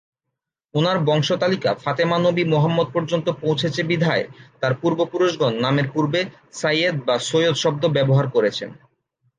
[0.73, 4.25] উনার বংশ-তালিকা ফাতেমা নবী মুহাম্মাদ পর্যন্ত পৌঁছেছে বিধায়
[4.61, 6.19] তার পূর্ব-পুরুষগণ নামের পূর্বে
[6.53, 8.69] ‘সাইয়্যেদ’ বা ‘সৈয়দ’ শব্দ ব্যবহার করেছেন।